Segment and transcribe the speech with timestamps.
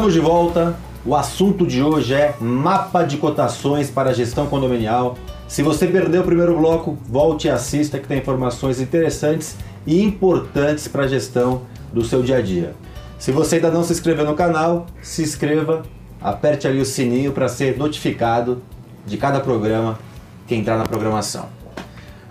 [0.00, 0.76] Estamos de volta.
[1.04, 5.14] O assunto de hoje é mapa de cotações para gestão condominial.
[5.46, 9.56] Se você perdeu o primeiro bloco, volte e assista que tem informações interessantes
[9.86, 12.74] e importantes para a gestão do seu dia a dia.
[13.18, 15.82] Se você ainda não se inscreveu no canal, se inscreva,
[16.18, 18.62] aperte ali o sininho para ser notificado
[19.04, 19.98] de cada programa
[20.46, 21.44] que entrar na programação.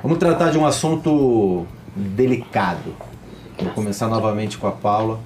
[0.02, 2.96] Vamos tratar de um assunto delicado.
[3.62, 5.20] Vou começar novamente com a Paula.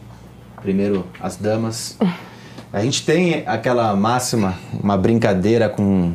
[0.62, 1.98] Primeiro, as damas.
[2.74, 6.12] A gente tem aquela máxima, uma brincadeira com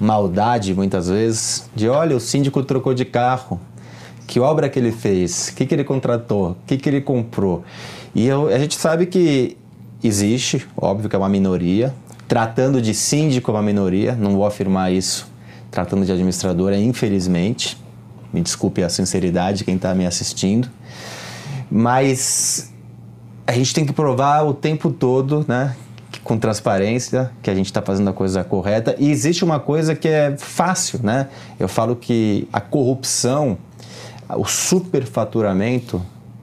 [0.00, 3.60] maldade muitas vezes, de olha, o síndico trocou de carro.
[4.26, 5.50] Que obra que ele fez?
[5.50, 6.50] O que, que ele contratou?
[6.50, 7.62] O que, que ele comprou?
[8.12, 9.56] E eu, a gente sabe que
[10.02, 11.94] existe, óbvio que é uma minoria.
[12.26, 15.30] Tratando de síndico é uma minoria, não vou afirmar isso.
[15.70, 17.78] Tratando de administradora, infelizmente.
[18.32, 20.68] Me desculpe a sinceridade quem está me assistindo.
[21.70, 22.71] Mas
[23.52, 25.76] a gente tem que provar o tempo todo, né?
[26.24, 28.96] Com transparência, que a gente está fazendo a coisa correta.
[28.98, 31.28] E existe uma coisa que é fácil, né?
[31.60, 33.58] Eu falo que a corrupção,
[34.30, 36.00] o superfaturamento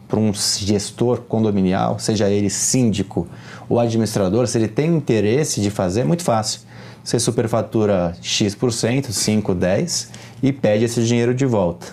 [0.07, 3.27] para um gestor condominial, seja ele síndico
[3.67, 6.61] ou administrador, se ele tem interesse de fazer, é muito fácil.
[7.03, 10.11] Você superfatura X%, 5, 10
[10.43, 11.87] e pede esse dinheiro de volta.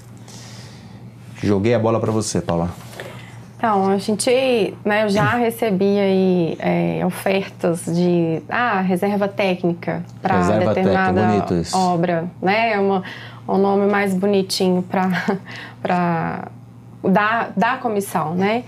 [1.42, 2.85] Joguei a bola para você, Paula.
[3.56, 10.40] Então, a gente, né, eu já recebi aí é, ofertas de ah, reserva técnica para
[10.58, 12.72] determinada técnica, obra, né?
[12.72, 13.02] É uma,
[13.48, 16.48] um nome mais bonitinho para
[17.02, 18.64] dar, dar comissão, né?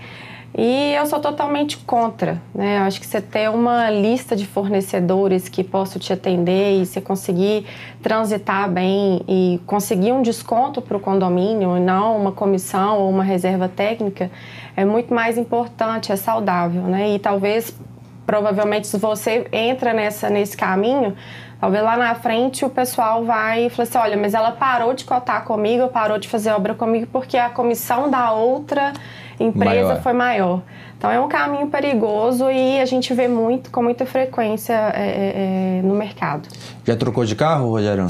[0.57, 2.79] E eu sou totalmente contra, né?
[2.79, 6.99] Eu acho que você ter uma lista de fornecedores que possam te atender e você
[6.99, 7.65] conseguir
[8.01, 13.23] transitar bem e conseguir um desconto para o condomínio e não uma comissão ou uma
[13.23, 14.31] reserva técnica
[14.75, 17.11] é muito mais importante, é saudável, né?
[17.11, 17.77] E talvez,
[18.25, 21.15] provavelmente, se você entra nessa, nesse caminho,
[21.61, 25.05] talvez lá na frente o pessoal vai e fala assim, olha, mas ela parou de
[25.05, 28.93] cotar comigo, parou de fazer obra comigo porque a comissão da outra
[29.39, 30.01] empresa maior.
[30.01, 30.61] foi maior.
[30.97, 35.79] Então é um caminho perigoso e a gente vê muito, com muita frequência é, é,
[35.79, 36.47] é no mercado.
[36.85, 38.07] Já trocou de carro, Rogério?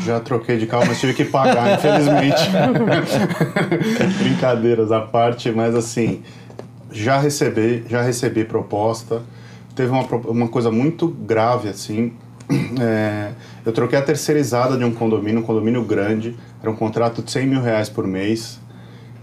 [0.00, 2.42] Já troquei de carro, mas tive que pagar, infelizmente.
[4.22, 6.22] Brincadeiras à parte, mas assim,
[6.90, 9.22] já recebi, já recebi proposta.
[9.74, 12.12] Teve uma, uma coisa muito grave, assim.
[12.80, 13.32] É,
[13.64, 16.36] eu troquei a terceirizada de um condomínio, um condomínio grande.
[16.62, 18.60] Era um contrato de 100 mil reais por mês.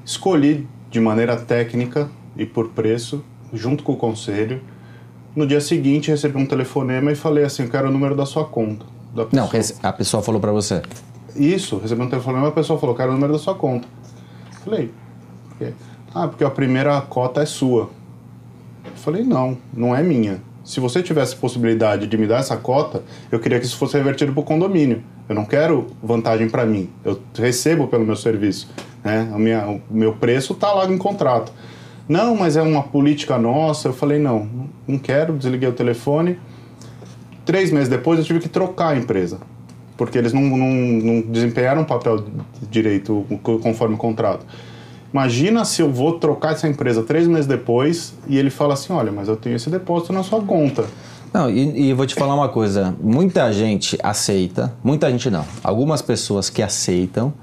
[0.06, 2.08] Escolhi de maneira técnica
[2.38, 4.62] e por preço, junto com o conselho.
[5.36, 8.46] No dia seguinte, recebi um telefonema e falei assim: Eu quero o número da sua
[8.46, 9.66] conta da pessoa.
[9.82, 10.82] Não, a pessoa falou para você.
[11.36, 13.88] Isso, recebi um telefonema, a pessoa falou, quero o número da sua conta.
[14.64, 14.92] Falei,
[16.14, 17.90] ah, porque a primeira cota é sua.
[18.96, 20.42] Falei, não, não é minha.
[20.64, 24.32] Se você tivesse possibilidade de me dar essa cota, eu queria que isso fosse revertido
[24.32, 25.04] para o condomínio.
[25.28, 26.90] Eu não quero vantagem para mim.
[27.04, 28.70] Eu recebo pelo meu serviço.
[29.04, 29.32] Né?
[29.34, 31.52] O, minha, o meu preço está lá em contrato.
[32.08, 33.88] Não, mas é uma política nossa.
[33.88, 34.50] Eu falei, não,
[34.88, 35.34] não quero.
[35.34, 36.38] Desliguei o telefone.
[37.46, 39.40] Três meses depois eu tive que trocar a empresa,
[39.98, 42.24] porque eles não, não, não desempenharam o papel
[42.70, 44.46] direito conforme o contrato.
[45.12, 49.12] Imagina se eu vou trocar essa empresa três meses depois e ele fala assim: olha,
[49.12, 50.86] mas eu tenho esse depósito na sua conta.
[51.34, 55.46] Não, e, e vou te falar uma coisa: muita gente aceita, muita gente não.
[55.64, 57.34] Algumas pessoas que aceitam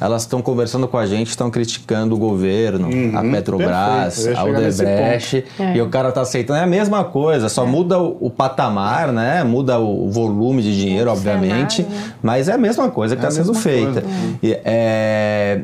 [0.00, 5.44] elas estão conversando com a gente, estão criticando o governo, uhum, a Petrobras, a Odebrecht,
[5.58, 5.76] é.
[5.76, 6.58] e o cara está aceitando.
[6.58, 7.66] É a mesma coisa, só é.
[7.66, 9.42] muda o, o, patamar, né?
[9.42, 12.12] Muda o volume de dinheiro, obviamente, cenário, né?
[12.22, 14.04] mas é a mesma coisa que está é sendo feita.
[14.42, 15.62] E, é,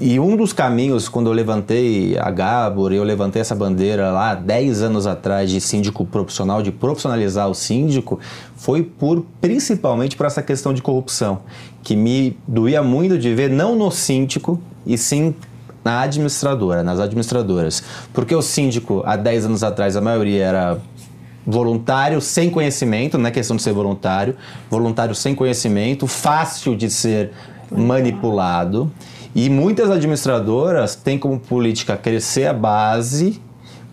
[0.00, 4.82] e, um dos caminhos, quando eu levantei a Gabor, eu levantei essa bandeira lá 10
[4.82, 8.20] anos atrás de síndico profissional, de profissionalizar o síndico,
[8.56, 11.40] foi por principalmente por essa questão de corrupção,
[11.86, 15.32] que me doía muito de ver não no síndico, e sim
[15.84, 17.80] na administradora, nas administradoras.
[18.12, 20.78] Porque o síndico, há 10 anos atrás, a maioria era
[21.46, 24.34] voluntário sem conhecimento, não é questão de ser voluntário,
[24.68, 27.30] voluntário sem conhecimento, fácil de ser
[27.70, 28.90] manipulado.
[29.32, 33.40] E muitas administradoras têm como política crescer a base,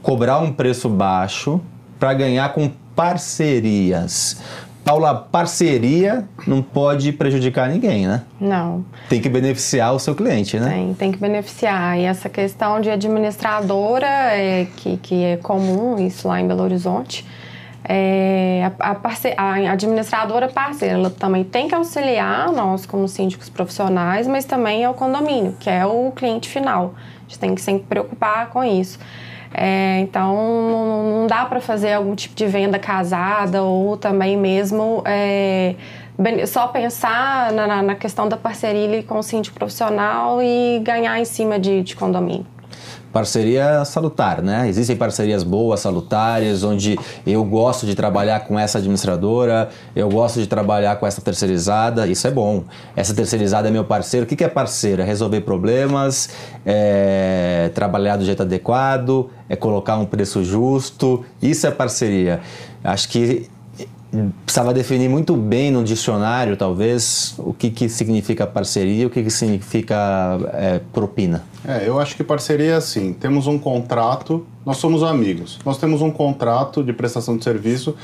[0.02, 1.62] cobrar um preço baixo
[2.00, 4.42] para ganhar com parcerias.
[4.84, 8.24] Paula, parceria não pode prejudicar ninguém, né?
[8.40, 8.84] Não.
[9.08, 10.70] Tem que beneficiar o seu cliente, né?
[10.70, 11.98] Tem, tem que beneficiar.
[11.98, 17.26] E essa questão de administradora, é, que, que é comum isso lá em Belo Horizonte,
[17.86, 23.50] é, a, a, parce, a administradora parceira, ela também tem que auxiliar nós como síndicos
[23.50, 26.94] profissionais, mas também é o condomínio, que é o cliente final.
[26.98, 29.00] A gente tem que sempre preocupar com isso.
[29.54, 35.04] É, então, não, não dá para fazer algum tipo de venda casada ou também mesmo
[35.06, 35.76] é,
[36.48, 41.60] só pensar na, na, questão da parceria com o síndico profissional e ganhar em cima
[41.60, 42.53] de, de condomínio
[43.14, 44.68] parceria salutar, né?
[44.68, 50.48] Existem parcerias boas, salutares, onde eu gosto de trabalhar com essa administradora, eu gosto de
[50.48, 52.64] trabalhar com essa terceirizada, isso é bom.
[52.96, 54.26] Essa terceirizada é meu parceiro.
[54.26, 55.04] O que é parceiro?
[55.04, 56.30] É resolver problemas,
[56.66, 62.42] é trabalhar do jeito adequado, é colocar um preço justo, isso é parceria.
[62.84, 63.48] Acho que
[64.46, 69.24] precisava definir muito bem no dicionário, talvez, o que, que significa parceria e o que,
[69.24, 69.96] que significa
[70.54, 71.44] é, propina.
[71.68, 76.02] É, eu acho que parceria é assim: temos um contrato, nós somos amigos, nós temos
[76.02, 77.96] um contrato de prestação de serviço.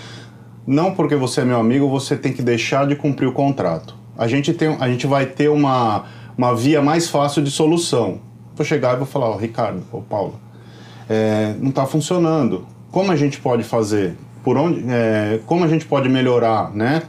[0.65, 3.95] Não porque você é meu amigo, você tem que deixar de cumprir o contrato.
[4.17, 6.03] A gente, tem, a gente vai ter uma,
[6.37, 8.19] uma via mais fácil de solução.
[8.55, 10.39] Vou chegar e vou falar, oh, Ricardo, ou oh, Paulo,
[11.09, 12.65] é, não está funcionando.
[12.91, 14.15] Como a gente pode fazer?
[14.43, 17.03] Por onde, é, como a gente pode melhorar, né?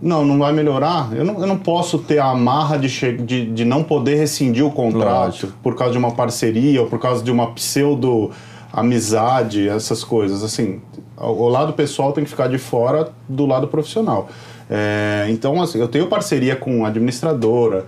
[0.00, 1.10] Não, não vai melhorar.
[1.14, 2.88] Eu não, eu não posso ter a amarra de,
[3.18, 7.22] de, de não poder rescindir o contrato por causa de uma parceria ou por causa
[7.22, 8.30] de uma pseudo
[8.72, 10.42] amizade, essas coisas.
[10.42, 10.80] Assim,
[11.16, 14.28] o lado pessoal tem que ficar de fora do lado profissional.
[14.68, 17.86] É, então, assim, eu tenho parceria com administradora,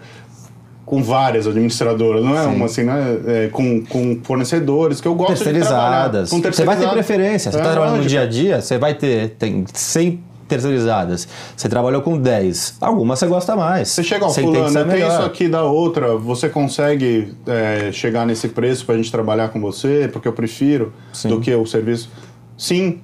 [0.85, 2.55] com várias administradoras, não é Sim.
[2.55, 3.19] uma assim, né?
[3.27, 6.31] É, com, com fornecedores que eu gosto terceirizadas.
[6.31, 6.55] de trabalhar.
[6.55, 7.51] Você vai ter preferência.
[7.51, 11.27] Você está é, trabalhando no dia a dia, você vai ter tem 100 terceirizadas.
[11.57, 12.77] Você trabalhou com 10.
[12.81, 13.89] Algumas você gosta mais.
[13.89, 18.49] Você chega, ao fulano, tem, tem isso aqui da outra, você consegue é, chegar nesse
[18.49, 21.29] preço para a gente trabalhar com você, porque eu prefiro Sim.
[21.29, 22.11] do que o serviço?
[22.57, 23.01] Sim.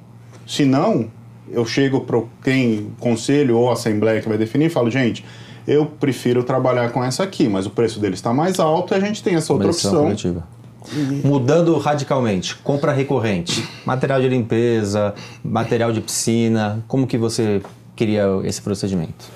[0.47, 1.09] Se não,
[1.51, 5.25] eu chego para quem, conselho ou assembleia que vai definir e falo, gente,
[5.67, 9.01] eu prefiro trabalhar com essa aqui, mas o preço dele está mais alto e a
[9.01, 10.05] gente tem essa outra opção.
[10.05, 10.45] Coletiva.
[11.23, 15.15] Mudando radicalmente, compra recorrente, material de limpeza,
[15.45, 17.63] material de piscina, como que você
[17.95, 19.27] queria esse procedimento?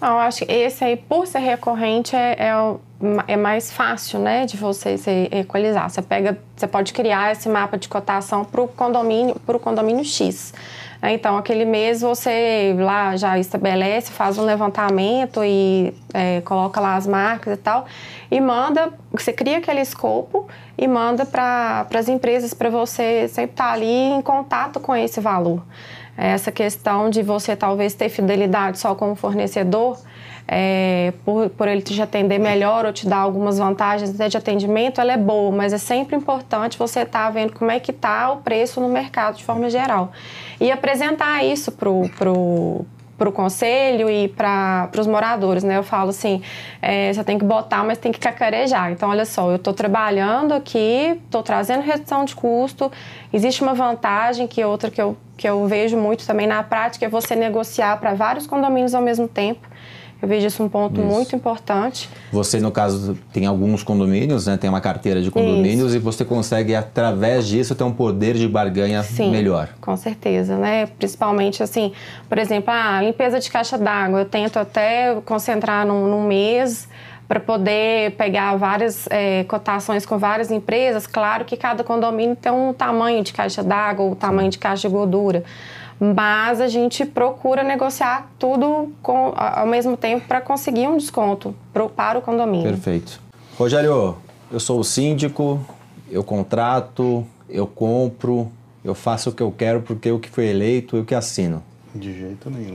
[0.00, 4.56] Não, acho que esse aí, por ser recorrente, é, é, é, mais fácil, né, de
[4.56, 5.88] você se equalizar.
[5.88, 10.04] Você pega, você pode criar esse mapa de cotação para o condomínio, para o condomínio
[10.04, 10.52] X.
[11.06, 11.12] Né?
[11.12, 17.06] Então, aquele mês você lá já estabelece, faz um levantamento e é, coloca lá as
[17.06, 17.86] marcas e tal,
[18.28, 23.68] e manda, você cria aquele escopo e manda para as empresas para você sempre estar
[23.68, 25.62] tá ali em contato com esse valor.
[26.16, 29.98] Essa questão de você talvez ter fidelidade só com o fornecedor,
[30.48, 35.12] é, por, por ele te atender melhor ou te dar algumas vantagens de atendimento, ela
[35.12, 38.38] é boa, mas é sempre importante você estar tá vendo como é que está o
[38.38, 40.12] preço no mercado de forma geral.
[40.60, 42.86] E apresentar isso para o pro,
[43.18, 45.76] para o conselho e para os moradores, né?
[45.76, 46.42] Eu falo assim,
[46.80, 48.92] é, você tem que botar, mas tem que cacarejar.
[48.92, 52.90] Então, olha só, eu estou trabalhando aqui, estou trazendo redução de custo,
[53.32, 57.08] existe uma vantagem que outra que eu, que eu vejo muito também na prática é
[57.08, 59.66] você negociar para vários condomínios ao mesmo tempo.
[60.20, 61.06] Eu vejo isso um ponto isso.
[61.06, 62.08] muito importante.
[62.32, 64.56] Você, no caso, tem alguns condomínios, né?
[64.56, 65.96] Tem uma carteira de condomínios isso.
[65.96, 69.68] e você consegue, através disso, ter um poder de barganha Sim, melhor.
[69.80, 70.86] Com certeza, né?
[70.98, 71.92] Principalmente, assim,
[72.28, 74.20] por exemplo, a limpeza de caixa d'água.
[74.20, 76.88] Eu tento até concentrar num, num mês
[77.28, 81.06] para poder pegar várias é, cotações com várias empresas.
[81.06, 84.94] Claro que cada condomínio tem um tamanho de caixa d'água ou tamanho de caixa de
[84.94, 85.44] gordura
[85.98, 91.88] mas a gente procura negociar tudo com, ao mesmo tempo para conseguir um desconto pro,
[91.88, 92.68] para o condomínio.
[92.68, 93.20] Perfeito.
[93.58, 94.16] Rogério,
[94.50, 95.60] eu sou o síndico,
[96.10, 98.50] eu contrato, eu compro,
[98.84, 101.62] eu faço o que eu quero porque eu que fui eleito, eu que assino.
[101.94, 102.74] De jeito nenhum.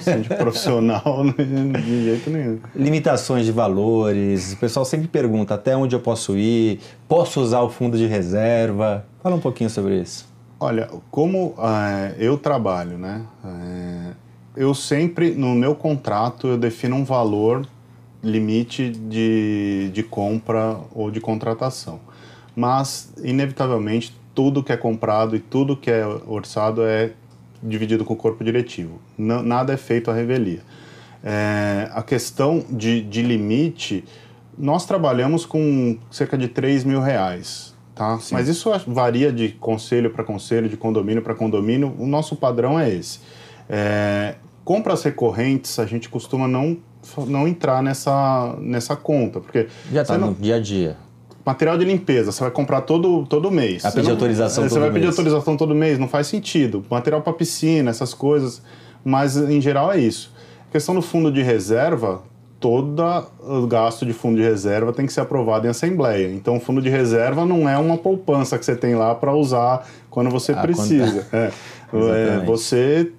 [0.00, 2.58] síndico profissional, de jeito nenhum.
[2.74, 7.70] Limitações de valores, o pessoal sempre pergunta até onde eu posso ir, posso usar o
[7.70, 9.06] fundo de reserva.
[9.22, 10.26] Fala um pouquinho sobre isso.
[10.58, 13.26] Olha, como uh, eu trabalho, né?
[13.44, 14.14] Uh,
[14.56, 17.66] eu sempre, no meu contrato, eu defino um valor
[18.22, 22.00] limite de, de compra ou de contratação.
[22.54, 27.12] Mas, inevitavelmente, tudo que é comprado e tudo que é orçado é
[27.62, 28.98] dividido com o corpo diretivo.
[29.18, 30.62] N nada é feito à revelia.
[31.22, 34.04] É, a questão de, de limite,
[34.56, 38.18] nós trabalhamos com cerca de 3 mil reais Tá?
[38.30, 41.96] Mas isso varia de conselho para conselho, de condomínio para condomínio.
[41.98, 43.20] O nosso padrão é esse.
[43.70, 46.76] É, compras recorrentes, a gente costuma não,
[47.26, 49.68] não entrar nessa, nessa conta, porque...
[49.90, 50.98] Já está no dia a dia.
[51.42, 53.82] Material de limpeza, você vai comprar todo, todo mês.
[53.82, 54.94] A pedir autorização é, todo Você vai mês.
[54.94, 56.84] pedir autorização todo mês, não faz sentido.
[56.90, 58.60] Material para piscina, essas coisas,
[59.02, 60.34] mas em geral é isso.
[60.68, 62.22] A questão do fundo de reserva,
[62.58, 63.02] todo
[63.68, 66.32] gasto de fundo de reserva tem que ser aprovado em assembleia.
[66.32, 69.86] Então, o fundo de reserva não é uma poupança que você tem lá para usar
[70.10, 71.26] quando você a precisa.
[71.32, 71.50] É.
[72.40, 73.12] é, você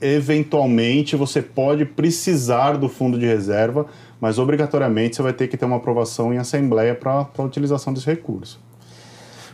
[0.00, 3.86] eventualmente você pode precisar do fundo de reserva,
[4.20, 8.06] mas obrigatoriamente você vai ter que ter uma aprovação em assembleia para a utilização desse
[8.06, 8.60] recurso.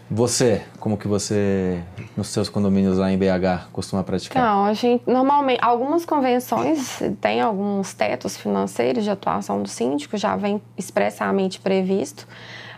[0.08, 1.82] Você, como que você,
[2.16, 4.40] nos seus condomínios lá em BH, costuma praticar?
[4.40, 10.36] Não, a gente, normalmente, algumas convenções têm alguns tetos financeiros de atuação do síndico, já
[10.36, 12.26] vem expressamente previsto,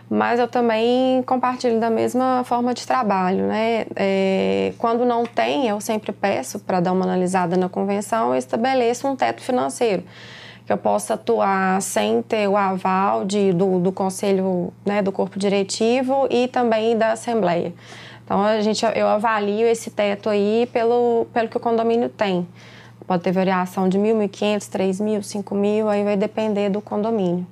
[0.09, 3.85] mas eu também compartilho da mesma forma de trabalho, né?
[3.95, 9.07] É, quando não tem, eu sempre peço para dar uma analisada na convenção, eu estabeleço
[9.07, 10.03] um teto financeiro
[10.69, 15.39] que eu possa atuar sem ter o aval de, do, do conselho, né, do corpo
[15.39, 17.73] diretivo e também da assembleia.
[18.23, 22.47] Então a gente, eu avalio esse teto aí pelo, pelo que o condomínio tem.
[23.07, 27.47] Pode ter variação de 1.500, 3.000, 5.000, aí vai depender do condomínio.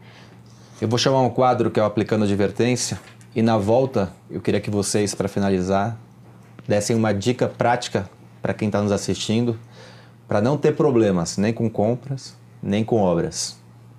[0.79, 2.99] Eu vou chamar um quadro que é o Aplicando Advertência
[3.35, 5.97] e na volta eu queria que vocês, para finalizar,
[6.67, 8.07] dessem uma dica prática
[8.43, 9.57] para quem está nos assistindo
[10.27, 12.35] para não ter problemas nem com compras,
[12.67, 13.55] nem com obras.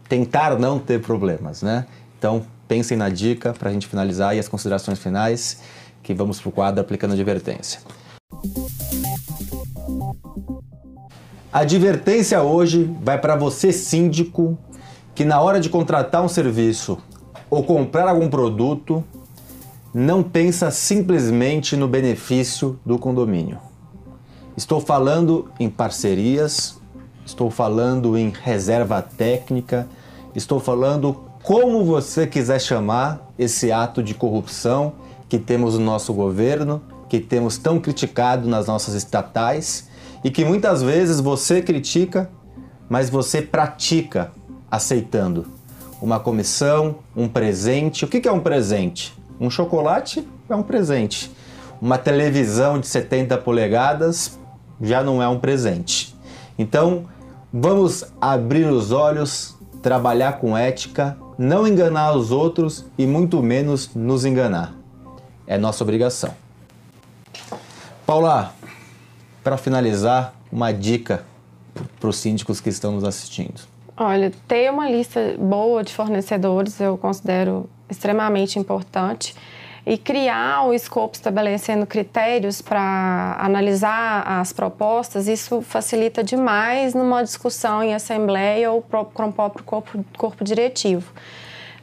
[0.08, 1.86] Tentar não ter problemas, né?
[2.18, 5.62] Então, pensem na dica para a gente finalizar e as considerações finais,
[6.02, 7.80] que vamos para o quadro aplicando advertência.
[11.50, 14.58] A advertência hoje vai para você, síndico,
[15.14, 16.98] que na hora de contratar um serviço
[17.48, 19.02] ou comprar algum produto,
[19.94, 23.58] não pensa simplesmente no benefício do condomínio.
[24.54, 26.77] Estou falando em parcerias,
[27.28, 29.86] estou falando em reserva técnica,
[30.34, 34.94] estou falando como você quiser chamar esse ato de corrupção
[35.28, 39.88] que temos no nosso governo, que temos tão criticado nas nossas estatais
[40.24, 42.30] e que muitas vezes você critica,
[42.88, 44.32] mas você pratica
[44.70, 45.46] aceitando.
[46.00, 48.06] Uma comissão, um presente.
[48.06, 49.14] O que é um presente?
[49.38, 51.30] Um chocolate é um presente.
[51.80, 54.38] Uma televisão de 70 polegadas
[54.80, 56.16] já não é um presente.
[56.58, 57.04] Então,
[57.52, 64.26] Vamos abrir os olhos, trabalhar com ética, não enganar os outros e muito menos nos
[64.26, 64.74] enganar.
[65.46, 66.34] É nossa obrigação.
[68.04, 68.52] Paula,
[69.42, 71.24] para finalizar, uma dica
[71.98, 73.62] para os síndicos que estão nos assistindo.
[73.96, 79.34] Olha, ter uma lista boa de fornecedores eu considero extremamente importante
[79.88, 87.82] e criar o escopo estabelecendo critérios para analisar as propostas, isso facilita demais numa discussão
[87.82, 91.10] em assembleia ou com o próprio corpo, corpo diretivo.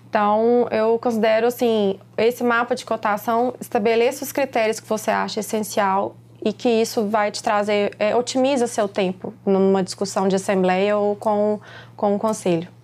[0.07, 6.15] Então, eu considero assim, esse mapa de cotação estabeleça os critérios que você acha essencial
[6.43, 11.15] e que isso vai te trazer, é, otimiza seu tempo numa discussão de assembleia ou
[11.15, 11.59] com,
[11.97, 12.74] com o conselho.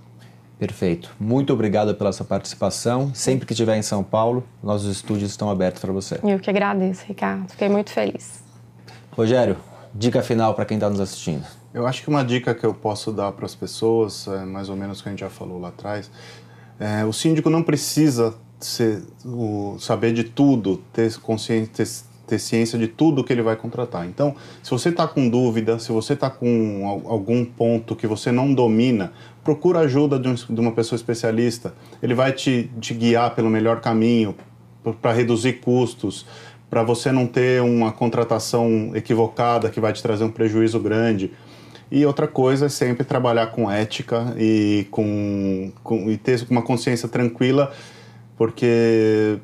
[0.62, 1.10] Perfeito.
[1.20, 3.12] Muito obrigado pela sua participação.
[3.16, 6.20] Sempre que estiver em São Paulo, nossos estúdios estão abertos para você.
[6.24, 7.50] Eu que agradeço, Ricardo.
[7.50, 8.44] Fiquei muito feliz.
[9.10, 9.58] Rogério,
[9.92, 11.44] dica final para quem está nos assistindo.
[11.74, 14.76] Eu acho que uma dica que eu posso dar para as pessoas, é mais ou
[14.76, 16.12] menos o que a gente já falou lá atrás,
[16.80, 21.88] é, o síndico não precisa ser, o, saber de tudo, ter consciência, ter,
[22.28, 24.06] ter ciência de tudo que ele vai contratar.
[24.06, 28.54] Então, se você está com dúvida, se você está com algum ponto que você não
[28.54, 29.12] domina,
[29.44, 31.74] procura ajuda de, um, de uma pessoa especialista.
[32.02, 34.36] Ele vai te, te guiar pelo melhor caminho
[35.02, 36.26] para reduzir custos,
[36.70, 41.32] para você não ter uma contratação equivocada que vai te trazer um prejuízo grande.
[41.92, 47.10] E outra coisa é sempre trabalhar com ética e, com, com e ter uma consciência
[47.10, 47.74] tranquila,
[48.38, 49.40] porque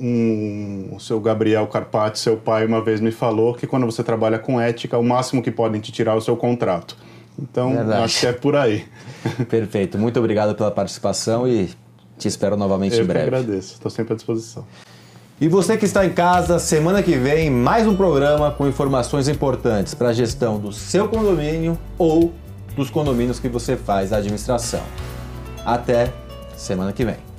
[0.00, 4.38] um, o seu Gabriel Carpati, seu pai, uma vez me falou que quando você trabalha
[4.38, 6.96] com ética, o máximo que podem te tirar é o seu contrato.
[7.38, 8.04] Então, Verdade.
[8.04, 8.84] acho que é por aí.
[9.48, 9.98] Perfeito.
[9.98, 11.70] Muito obrigado pela participação e
[12.18, 13.30] te espero novamente Eu em breve.
[13.30, 13.74] Eu agradeço.
[13.74, 14.64] Estou sempre à disposição.
[15.40, 19.92] E você que está em casa, semana que vem, mais um programa com informações importantes
[19.92, 22.32] para a gestão do seu condomínio ou
[22.76, 24.82] dos condomínios que você faz a administração.
[25.64, 26.12] Até
[26.56, 27.33] semana que vem.